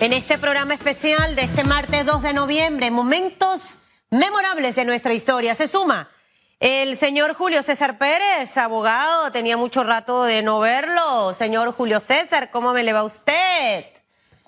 [0.00, 3.78] en este programa especial de este martes 2 de noviembre, momentos
[4.10, 5.54] memorables de nuestra historia.
[5.54, 6.08] Se suma
[6.58, 11.34] el señor Julio César Pérez, abogado, tenía mucho rato de no verlo.
[11.34, 13.84] Señor Julio César, ¿cómo me le va usted?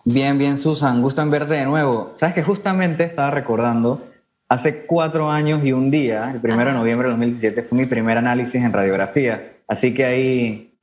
[0.04, 2.12] Bien, bien, Susan, gusto en verte de nuevo.
[2.14, 4.02] Sabes que justamente estaba recordando,
[4.48, 8.16] hace cuatro años y un día, el primero de noviembre de 2017, fue mi primer
[8.16, 9.52] análisis en radiografía.
[9.68, 10.74] Así que ahí,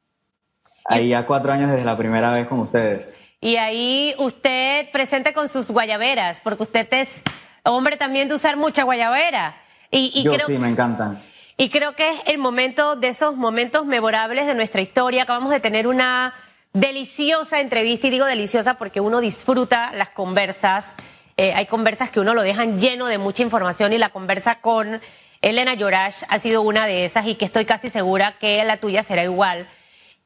[0.85, 3.07] ahí ya cuatro años desde la primera vez con ustedes.
[3.41, 7.21] Y ahí usted presente con sus guayaberas, porque usted es
[7.63, 9.55] hombre también de usar mucha guayabera.
[9.91, 11.21] Y, Yo sí, me encantan.
[11.57, 15.23] Y creo que es el momento de esos momentos memorables de nuestra historia.
[15.23, 16.33] Acabamos de tener una
[16.73, 20.93] deliciosa entrevista, y digo deliciosa porque uno disfruta las conversas.
[21.37, 25.01] Eh, hay conversas que uno lo dejan lleno de mucha información y la conversa con
[25.41, 29.03] Elena Yorash ha sido una de esas y que estoy casi segura que la tuya
[29.03, 29.67] será igual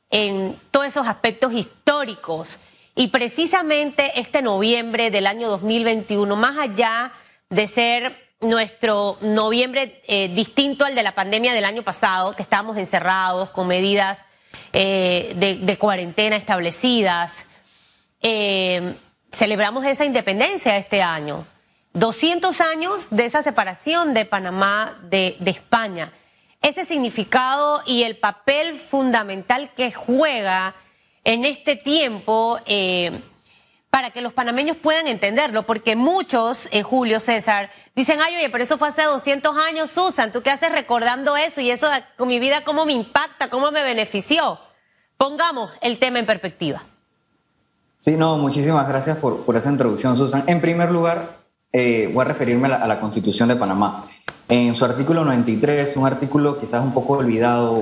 [0.10, 2.60] en todos esos aspectos históricos
[2.96, 7.12] y precisamente este noviembre del año 2021, más allá
[7.50, 12.78] de ser nuestro noviembre eh, distinto al de la pandemia del año pasado, que estábamos
[12.78, 14.24] encerrados con medidas
[14.74, 17.46] eh, de, cuarentena establecidas,
[18.22, 18.96] eh,
[19.32, 21.48] celebramos esa independencia este año.
[21.94, 26.12] 200 años de esa separación de Panamá de, de España.
[26.62, 30.76] Ese significado y el papel fundamental que juega
[31.24, 33.22] en este tiempo eh,
[33.94, 38.64] para que los panameños puedan entenderlo, porque muchos, en Julio César, dicen, ay, oye, pero
[38.64, 41.62] eso fue hace 200 años, Susan, ¿tú qué haces recordando eso?
[41.62, 41.86] Y eso
[42.18, 43.50] con mi vida, ¿cómo me impacta?
[43.50, 44.58] ¿Cómo me benefició?
[45.16, 46.84] Pongamos el tema en perspectiva.
[48.00, 50.44] Sí, no, muchísimas gracias por, esa introducción, Susan.
[50.48, 51.38] En primer lugar,
[51.72, 54.08] eh, voy a referirme a la, Constitución de Panamá.
[54.50, 57.74] En su artículo 93, un artículo quizás un poco olvidado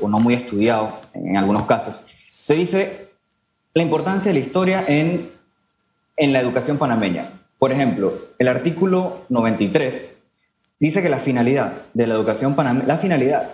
[0.00, 2.00] o no muy estudiado en algunos casos,
[2.48, 3.10] se dice
[3.74, 5.32] la importancia de la historia en,
[6.16, 7.42] en la educación panameña.
[7.58, 10.02] Por ejemplo, el artículo 93
[10.80, 13.50] dice que la finalidad de la educación panameña, la finalidad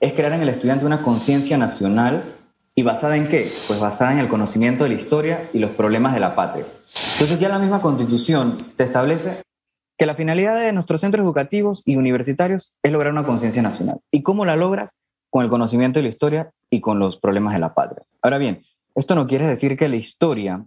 [0.00, 2.36] es crear en el estudiante una conciencia nacional
[2.74, 3.46] y basada en qué?
[3.66, 6.64] Pues basada en el conocimiento de la historia y los problemas de la patria.
[7.12, 9.42] Entonces ya la misma constitución te establece
[9.98, 13.98] que la finalidad de nuestros centros educativos y universitarios es lograr una conciencia nacional.
[14.10, 14.92] ¿Y cómo la logras?
[15.28, 18.04] Con el conocimiento de la historia y con los problemas de la patria.
[18.22, 18.62] Ahora bien,
[18.94, 20.64] esto no quiere decir que la historia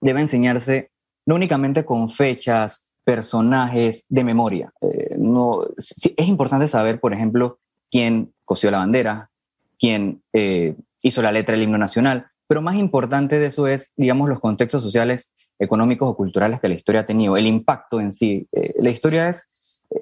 [0.00, 0.90] debe enseñarse
[1.24, 4.72] no únicamente con fechas, personajes de memoria.
[4.80, 7.58] Eh, no, es importante saber, por ejemplo,
[7.90, 9.30] quién cosió la bandera,
[9.78, 14.28] quién eh, hizo la letra del himno nacional, pero más importante de eso es, digamos,
[14.28, 18.48] los contextos sociales, económicos o culturales que la historia ha tenido, el impacto en sí.
[18.52, 19.48] Eh, la historia es,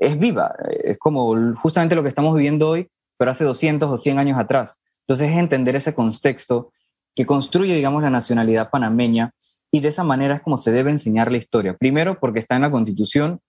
[0.00, 2.88] es viva, es como justamente lo que estamos viviendo hoy,
[3.19, 4.78] pero hace 200 o 100 años atrás.
[5.06, 6.72] Entonces es entender ese contexto
[7.15, 9.32] que construye, digamos, la nacionalidad panameña
[9.70, 11.75] y de esa manera es como se debe enseñar la historia.
[11.75, 13.41] Primero, porque está en la Constitución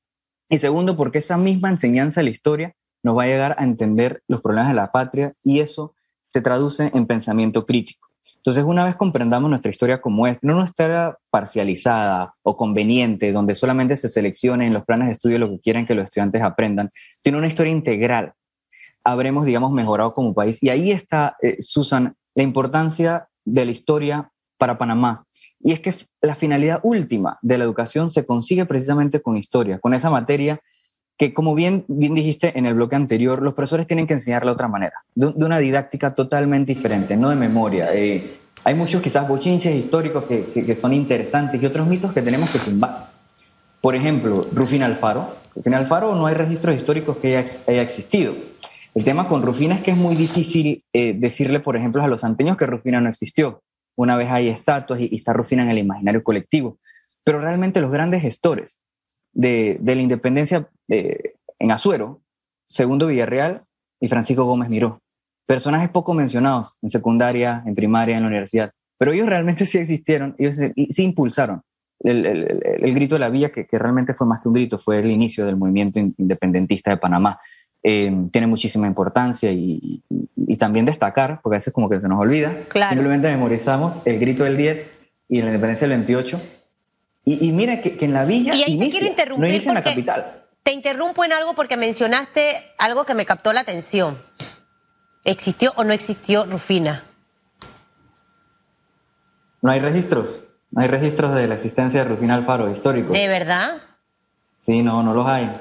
[0.49, 2.73] y segundo, porque esa misma enseñanza de la historia
[3.03, 5.95] nos va a llegar a entender los problemas de la patria y eso
[6.31, 8.07] se traduce en pensamiento crítico.
[8.37, 13.95] Entonces, una vez comprendamos nuestra historia como es, no nuestra parcializada o conveniente, donde solamente
[13.95, 16.91] se seleccione en los planes de estudio lo que quieren que los estudiantes aprendan,
[17.23, 18.33] sino una historia integral,
[19.05, 20.57] habremos, digamos, mejorado como país.
[20.61, 25.25] Y ahí está, eh, Susan, la importancia de la historia para Panamá.
[25.61, 29.93] Y es que la finalidad última de la educación se consigue precisamente con historia, con
[29.93, 30.59] esa materia
[31.17, 34.53] que, como bien, bien dijiste en el bloque anterior, los profesores tienen que enseñarla de
[34.53, 37.87] otra manera, de, una didáctica totalmente diferente, no de memoria.
[37.93, 42.49] Eh, hay muchos quizás bochinches históricos que, que, son interesantes y otros mitos que tenemos
[42.49, 43.11] que tumbar.
[43.79, 45.35] Por ejemplo, Rufina Alfaro.
[45.55, 48.33] Rufina Alfaro no hay registros históricos que haya existido
[48.95, 52.23] el tema con Rufina es que es muy difícil eh, decirle, por ejemplo, a los
[52.23, 53.61] anteños que Rufina no existió.
[53.97, 56.79] Una vez hay estatuas y, está Rufina en el imaginario colectivo.
[57.25, 58.79] Pero realmente los grandes gestores
[59.33, 62.21] de, la independencia eh, en Azuero,
[62.69, 63.63] Segundo Villarreal
[63.99, 65.01] y Francisco Gómez Miró.
[65.45, 68.71] Personajes poco mencionados en secundaria, en primaria, en la universidad.
[68.97, 70.55] Pero ellos realmente sí existieron, ellos
[70.89, 71.61] sí impulsaron
[71.99, 75.11] el, grito de la villa, que, que, realmente fue más que un grito, fue el
[75.11, 77.39] inicio del movimiento independentista de Panamá.
[77.87, 80.01] Eh, tiene muchísima importancia y,
[80.57, 82.57] también destacar, porque a veces como que se nos olvida,
[82.89, 84.89] simplemente memorizamos el grito del 10
[85.29, 86.41] y la independencia del 28.
[87.25, 89.83] Y, mira que, en la villa y ahí te quiero interrumpir no inicia en la
[89.83, 90.45] capital.
[90.63, 94.17] Te interrumpo en algo porque mencionaste algo que me captó la atención.
[95.23, 97.03] ¿Existió o no existió Rufina?
[99.61, 100.41] No hay registros.
[100.71, 103.13] No hay registros de la existencia de Rufina Alfaro histórico.
[103.13, 103.77] ¿De verdad?
[104.61, 105.51] Sí, no, no los hay.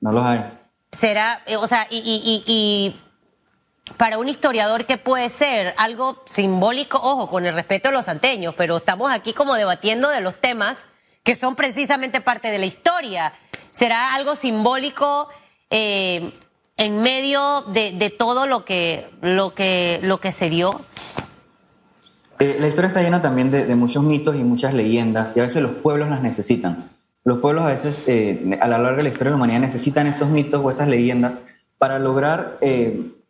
[0.00, 0.63] No los hay
[0.94, 2.96] será, eh, o sea, y,
[3.98, 5.74] para un historiador, ¿qué puede ser?
[5.76, 10.20] Algo simbólico, ojo, con el respeto de los anteños, pero estamos aquí como debatiendo de
[10.20, 10.84] los temas
[11.22, 13.32] que son precisamente parte de la historia.
[13.72, 15.28] ¿Será algo simbólico
[15.70, 16.32] eh,
[16.76, 20.80] en medio de, todo lo que, lo, que, lo que se dio?
[22.38, 25.62] Eh, la historia está llena también de, muchos mitos y muchas leyendas y a veces
[25.62, 26.93] los pueblos las necesitan.
[27.24, 30.06] Los pueblos a veces eh, a lo largo de la historia de la humanidad necesitan
[30.06, 31.38] esos mitos o esas leyendas
[31.78, 32.58] para lograr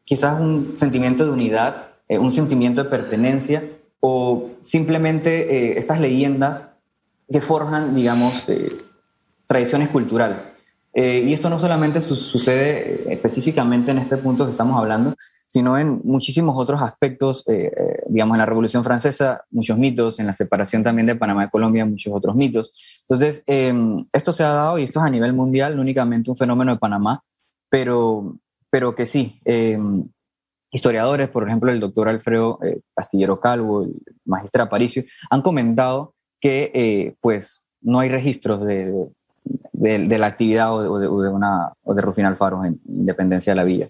[0.04, 3.64] quizás un sentimiento de unidad, un sentimiento de pertenencia
[4.00, 6.68] o simplemente estas leyendas
[7.28, 8.46] que forjan, digamos,
[9.46, 10.38] tradiciones culturales.
[10.94, 15.16] Eh, y esto no solamente sucede eh, específicamente en este punto que estamos hablando,
[15.54, 17.70] sino en muchísimos otros aspectos, eh,
[18.08, 21.84] digamos, en la Revolución Francesa, muchos mitos, en la separación también de Panamá y Colombia,
[21.84, 22.74] muchos otros mitos.
[23.02, 26.36] Entonces, em, esto se ha dado y esto es a nivel mundial, no únicamente un
[26.36, 27.22] fenómeno de Panamá,
[27.70, 28.34] pero,
[28.68, 29.38] pero que sí.
[29.44, 30.08] Em,
[30.72, 32.58] historiadores, por ejemplo, el doctor Alfredo
[32.92, 39.08] Castillero Calvo, el magíster Aparicio, han comentado que, pues, no hay registros de
[39.72, 43.88] de, la actividad o de, una, o de Rufín Alfaro en Independencia de la Villa.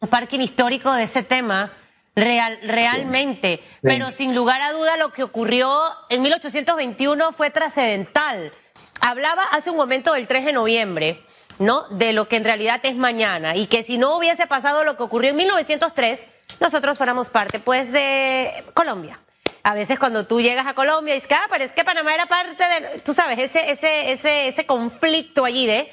[0.00, 1.72] Un parking histórico de ese tema,
[2.14, 8.52] real, realmente, pero sin lugar a duda lo que ocurrió en 1821 fue trascendental.
[9.00, 11.24] Hablaba hace un momento del 3 de noviembre,
[11.58, 11.88] ¿no?
[11.90, 13.56] De lo que en realidad es mañana.
[13.56, 16.20] Y que si no hubiese pasado lo que ocurrió en 1903,
[16.60, 19.18] nosotros fuéramos parte, pues, de Colombia.
[19.64, 22.62] A veces cuando tú llegas a Colombia dices, ah, pero es que Panamá era parte
[22.62, 25.92] de, tú sabes, ese, ese, ese, ese conflicto allí de,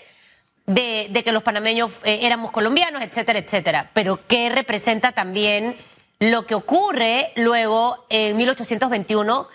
[0.66, 3.92] de, que los panameños eh, éramos colombianos, etcétera, etcétera.
[3.94, 5.76] Pero ¿qué representa también
[6.20, 9.48] lo que ocurre luego en 1821?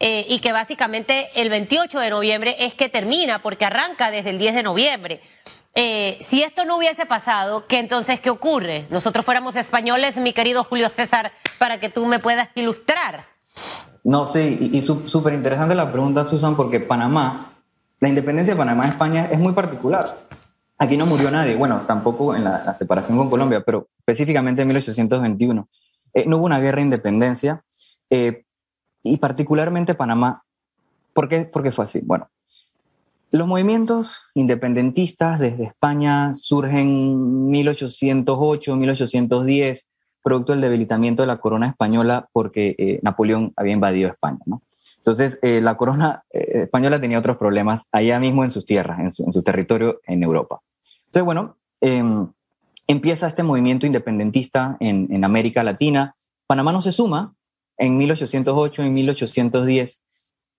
[0.00, 4.38] Eh, y que básicamente el 28 de noviembre es que termina, porque arranca desde el
[4.38, 5.20] 10 de noviembre.
[5.74, 8.86] Eh, si esto no hubiese pasado, ¿qué entonces qué ocurre?
[8.90, 13.26] Nosotros fuéramos españoles, mi querido Julio César, para que tú me puedas ilustrar.
[14.04, 17.58] No, sí, y, súper interesante la pregunta, Susan, porque Panamá,
[17.98, 20.28] la independencia de Panamá España es muy particular.
[20.78, 25.68] Aquí no murió nadie, bueno, tampoco en la, separación con Colombia, pero específicamente en 1821.
[26.14, 27.62] Eh, no hubo una guerra de independencia,
[28.10, 28.44] eh,
[29.02, 30.42] y particularmente Panamá.
[31.12, 31.44] ¿Por qué?
[31.44, 32.00] Porque fue así.
[32.02, 32.28] Bueno,
[33.30, 39.86] los movimientos independentistas desde España surgen en 1808, 1810,
[40.22, 44.38] producto del debilitamiento de la corona española porque eh, Napoleón había invadido España.
[44.46, 44.62] ¿no?
[44.98, 49.32] Entonces, eh, la corona eh, española tenía otros problemas allá mismo en sus tierras, en
[49.32, 50.60] su, territorio en Europa.
[51.06, 52.28] Entonces, bueno, em,
[52.86, 56.14] empieza este movimiento independentista en, en, América Latina.
[56.46, 57.34] Panamá no se suma
[57.76, 60.02] en 1808, en 1810,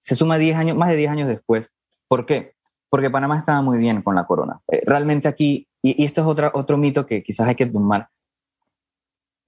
[0.01, 1.73] se suma 10 años, más de 10 años después.
[2.07, 2.53] ¿Por qué?
[2.89, 4.61] Porque Panamá estaba muy bien con la corona.
[4.85, 8.09] realmente aquí, y, y, esto es otra, otro mito que quizás hay que tomar,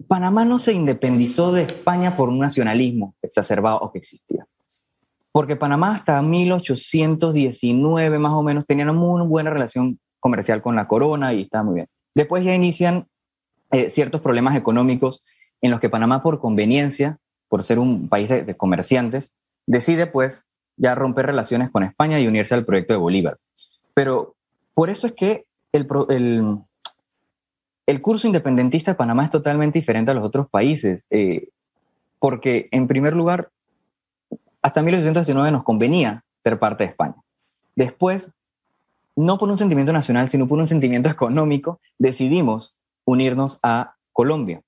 [0.08, 4.41] Panamá no se independizó de España por un nacionalismo exacerbado o que existía.
[5.32, 10.88] Porque Panamá hasta 1819 más o menos tenía una muy buena relación comercial con la
[10.88, 11.88] corona y estaba muy bien.
[12.14, 13.08] Después ya inician
[13.72, 15.24] eh, ciertos problemas económicos
[15.62, 17.18] en los que Panamá por conveniencia,
[17.48, 19.32] por ser un país de, comerciantes,
[19.66, 20.44] decide pues
[20.76, 23.38] ya romper relaciones con España y unirse al proyecto de Bolívar.
[23.94, 24.36] Pero
[24.74, 25.88] por eso es que el,
[27.92, 31.50] el curso independentista de Panamá es totalmente diferente a los otros países, eh,
[32.20, 33.50] porque en primer lugar,
[34.62, 37.16] hasta 1819 nos convenía ser parte de España.
[37.76, 38.32] Después,
[39.16, 42.76] no por un sentimiento nacional, sino por un sentimiento económico, decidimos
[43.06, 44.62] unirnos a Colombia.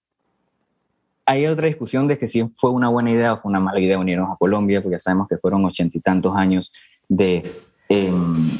[1.25, 3.97] Hay otra discusión de que si fue una buena idea o fue una mala idea
[3.97, 6.73] unirnos a Colombia, porque ya sabemos que fueron ochenta y tantos años
[7.07, 7.61] de...
[7.87, 8.59] Em,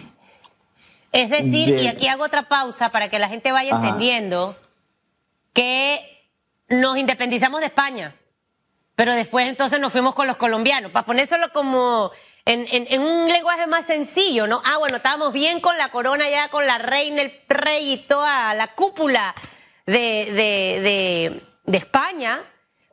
[1.11, 4.55] es decir, y aquí hago otra pausa para que la gente vaya entendiendo
[5.53, 5.99] que
[6.69, 8.15] nos independizamos de España,
[8.95, 12.11] pero después entonces nos fuimos con los colombianos, para ponérselo como
[12.45, 14.61] en, un lenguaje más sencillo, ¿no?
[14.65, 18.53] Ah, bueno, estábamos bien con la corona ya, con la reina, el rey y toda
[18.53, 19.33] la cúpula
[19.85, 22.41] de, de España,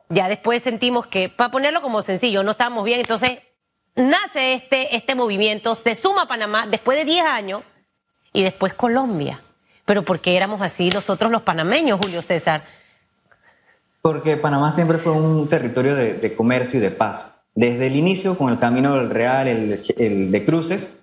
[0.09, 3.39] ya después sentimos que, para ponerlo como sencillo, no estábamos bien, entonces
[3.95, 7.63] nace este, este movimiento, se suma a Panamá después de 10 años
[8.33, 9.41] y después Colombia.
[9.85, 12.63] Pero ¿por qué éramos así nosotros los panameños, Julio César?
[14.01, 17.27] Porque Panamá siempre fue un territorio de, comercio y de paz.
[17.53, 20.93] Desde el inicio, con el Camino del Real, el, de cruces,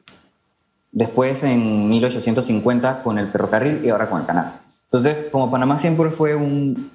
[0.90, 4.60] después en 1850 con el ferrocarril y ahora con el canal.
[4.84, 6.90] Entonces, como Panamá siempre fue un,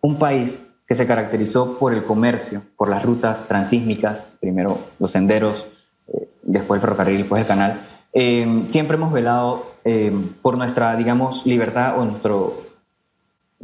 [0.00, 5.66] un país que se caracterizó por el comercio, por las rutas transísmicas, primero los senderos,
[6.08, 7.80] eh, después el ferrocarril después el canal,
[8.12, 12.62] eh, siempre hemos velado eh, por nuestra, digamos, libertad o nuestro,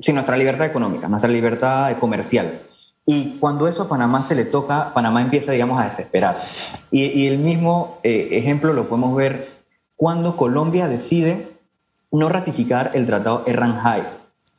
[0.00, 2.60] sí, nuestra libertad económica, nuestra libertad comercial.
[3.06, 6.76] Y cuando eso a Panamá se le toca, Panamá empieza, digamos, a desesperarse.
[6.90, 9.48] Y, el mismo eh, ejemplo lo podemos ver
[9.96, 11.48] cuando Colombia decide
[12.12, 14.02] no ratificar el tratado Erranjai.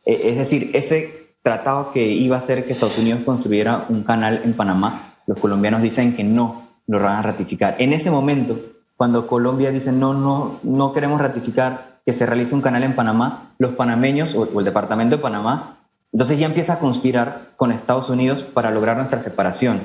[0.05, 4.41] Eh, es decir, ese tratado que iba a hacer que Estados Unidos construyera un canal
[4.43, 7.75] en Panamá, los colombianos dicen que no lo van a ratificar.
[7.77, 8.59] En ese momento,
[8.97, 13.53] cuando Colombia dice no, no, no queremos ratificar que se realice un canal en Panamá,
[13.57, 15.77] los panameños o, el departamento de Panamá,
[16.11, 19.81] entonces ya empieza a conspirar con Estados Unidos para lograr nuestra separación.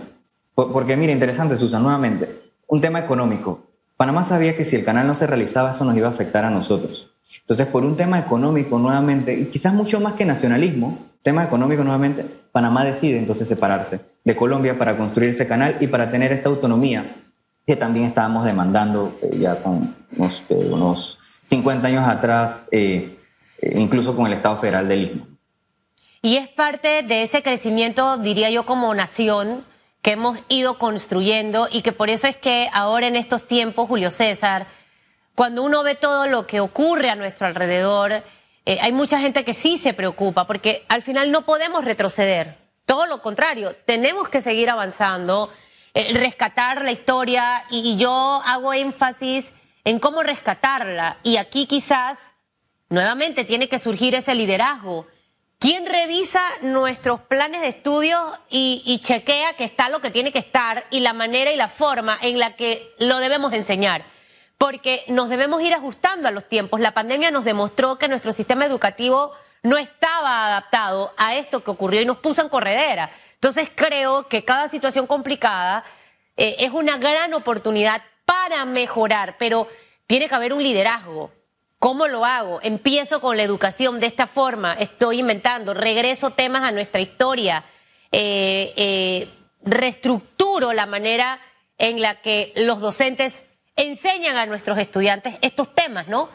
[0.54, 3.64] Porque mira, interesante, Susan, nuevamente, un tema económico.
[3.96, 6.50] Panamá sabía que si el canal no se realizaba, eso nos iba a afectar a
[6.50, 7.10] nosotros.
[7.40, 12.24] Entonces, por un tema económico nuevamente, y quizás mucho más que nacionalismo, tema económico nuevamente,
[12.52, 17.04] Panamá decide entonces separarse de Colombia para construir ese canal y para tener esta autonomía
[17.66, 23.18] que también estábamos demandando eh, ya con unos, 50 años atrás, eh,
[23.58, 25.26] eh, incluso con el Estado Federal del Istmo.
[26.22, 29.64] Y es parte de ese crecimiento, diría yo, como nación
[30.00, 34.10] que hemos ido construyendo y que por eso es que ahora en estos tiempos, Julio
[34.10, 34.66] César,
[35.34, 38.22] cuando uno ve todo lo que ocurre a nuestro alrededor,
[38.66, 42.58] eh, hay mucha gente que sí se preocupa porque al final no podemos retroceder.
[42.86, 45.50] Todo lo contrario, tenemos que seguir avanzando,
[45.94, 49.52] eh, rescatar la historia y, yo hago énfasis
[49.84, 51.18] en cómo rescatarla.
[51.22, 52.34] Y aquí quizás
[52.88, 55.06] nuevamente tiene que surgir ese liderazgo.
[55.58, 58.18] ¿Quién revisa nuestros planes de estudio
[58.50, 61.68] y, y, chequea que está lo que tiene que estar y la manera y la
[61.68, 64.04] forma en la que lo debemos enseñar?
[64.58, 66.80] porque nos debemos ir ajustando a los tiempos.
[66.80, 72.00] La pandemia nos demostró que nuestro sistema educativo no estaba adaptado a esto que ocurrió
[72.00, 73.10] y nos puso en corredera.
[73.34, 75.84] Entonces creo que cada situación complicada
[76.36, 79.68] eh, es una gran oportunidad para mejorar, pero
[80.06, 81.32] tiene que haber un liderazgo.
[81.78, 82.60] ¿Cómo lo hago?
[82.62, 87.64] Empiezo con la educación de esta forma, estoy inventando, regreso temas a nuestra historia,
[88.10, 89.28] eh, eh,
[89.62, 91.40] reestructuro la manera
[91.76, 93.44] en la que los docentes
[93.76, 96.28] enseñan a nuestros estudiantes estos temas, ¿no?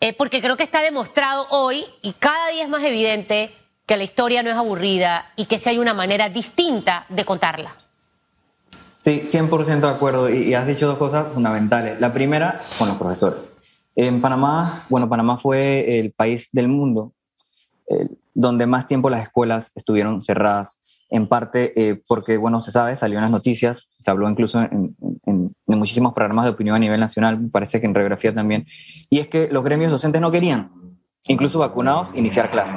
[0.00, 3.54] Eh, porque creo que está demostrado hoy y cada día es más evidente
[3.86, 7.74] que la historia no es aburrida y que sí hay una manera distinta de contarla.
[9.02, 10.30] Sí, 100% de acuerdo.
[10.30, 12.00] Y, has dicho dos cosas fundamentales.
[12.00, 13.40] La primera, con los profesores.
[13.96, 17.12] En Panamá, bueno, Panamá fue el país del mundo
[18.34, 20.78] donde más tiempo las escuelas estuvieron cerradas
[21.10, 24.96] en parte eh, porque, bueno, se sabe, salió en las noticias, se habló incluso en,
[25.66, 28.66] muchísimos programas de opinión a nivel nacional, parece que en radiografía también,
[29.10, 30.70] y es que los gremios docentes no querían,
[31.24, 32.76] incluso vacunados, iniciar clases.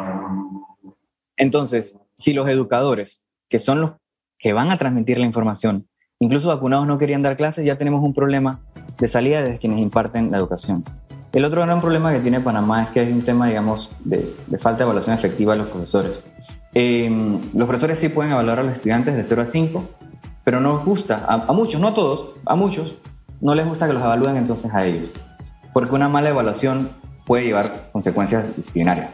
[1.38, 3.94] Entonces, si los educadores, que son los
[4.40, 5.88] que van a transmitir la información,
[6.20, 8.60] incluso vacunados no querían dar clases, ya tenemos un problema
[8.98, 10.84] de salida de quienes imparten la educación.
[11.34, 14.80] El otro gran problema que tiene Panamá es que hay un tema, digamos, de, falta
[14.80, 16.20] de evaluación efectiva de los profesores.
[16.74, 17.10] Eh,
[17.54, 19.84] los profesores sí pueden evaluar a los estudiantes de 0 a 5,
[20.46, 22.96] pero no gusta, a, muchos, no a todos, a muchos,
[23.42, 25.12] no les gusta que los evalúen entonces a ellos,
[25.74, 26.90] porque una mala evaluación
[27.26, 29.10] puede llevar consecuencias disciplinarias.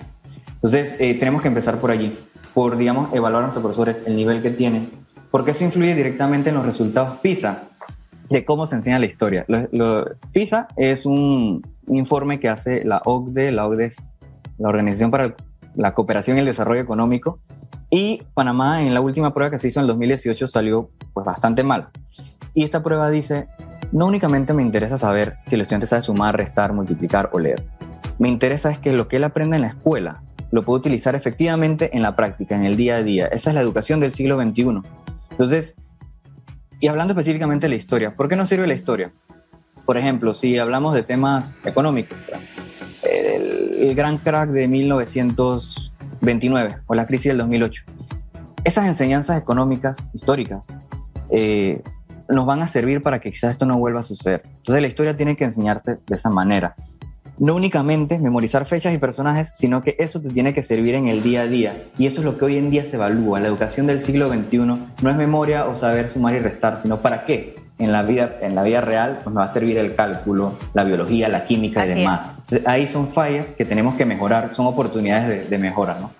[0.55, 2.19] Entonces, eh, tenemos que empezar por allí,
[2.53, 4.91] por, digamos, evaluar a nuestros profesores el nivel que tienen,
[5.31, 7.63] porque eso influye directamente en los resultados PISA,
[8.29, 9.45] de cómo se enseña la historia.
[10.31, 13.97] PISA es un informe que hace la OCDE, la OCDE es
[14.57, 15.35] la Organización para
[15.75, 17.39] la Cooperación y el Desarrollo Económico,
[17.89, 21.63] y Panamá en la última prueba que se hizo en el 2018 salió pues bastante
[21.63, 21.87] mal.
[22.53, 23.47] Y esta prueba dice,
[23.91, 27.63] no únicamente me interesa saber si el estudiante sabe sumar, restar, multiplicar o leer.
[28.17, 30.21] Me interesa es que lo que él aprende en la escuela
[30.51, 33.27] lo puede utilizar efectivamente en la práctica, en el día a día.
[33.27, 34.81] Esa es la educación del siglo XXI.
[35.41, 35.75] Entonces,
[36.79, 39.11] y hablando específicamente de la historia, ¿por qué no sirve la historia?
[39.87, 42.15] Por ejemplo, si hablamos de temas económicos,
[43.01, 47.83] el, el gran crack de 1900 29 o la crisis del 2008.
[48.63, 50.63] Esas enseñanzas económicas históricas
[51.31, 51.81] eh,
[52.29, 54.43] nos van a servir para que quizás esto no vuelva a suceder.
[54.45, 56.75] Entonces la historia tiene que enseñarte de esa manera.
[57.41, 61.23] No únicamente memorizar fechas y personajes, sino que eso te tiene que servir en el
[61.23, 61.85] día a día.
[61.97, 63.39] Y eso es lo que hoy en día se evalúa.
[63.39, 67.25] La educación del siglo XXI no es memoria o saber sumar y restar, sino para
[67.25, 70.59] qué en la vida, en la vida real pues nos va a servir el cálculo,
[70.75, 72.35] la biología, la química y demás.
[72.67, 76.11] ahí son fallas que tenemos que mejorar, son oportunidades de, mejora, ¿no?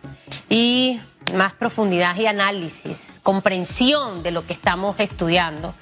[0.49, 0.99] Y
[1.37, 5.75] más profundidad y análisis, comprensión de lo que estamos estudiando.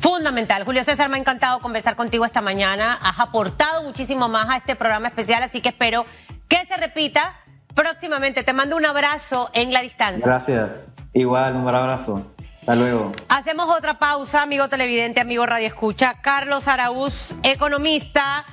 [0.00, 0.64] Fundamental.
[0.64, 2.98] Julio César, me ha encantado conversar contigo esta mañana.
[3.02, 6.06] Has aportado muchísimo más a este programa especial, así que espero
[6.48, 7.36] que se repita
[7.74, 8.42] próximamente.
[8.42, 10.26] Te mando un abrazo en la distancia.
[10.26, 10.70] Gracias.
[11.12, 12.24] Igual, un abrazo.
[12.60, 13.12] Hasta luego.
[13.28, 16.14] Hacemos otra pausa, amigo televidente, amigo Radio Escucha.
[16.22, 18.46] Carlos Araúz, economista,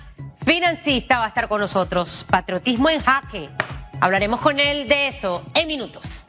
[0.45, 2.25] financista, va a estar con nosotros.
[2.29, 3.49] Patriotismo en jaque.
[4.01, 6.25] Hablaremos con él de eso en minutos.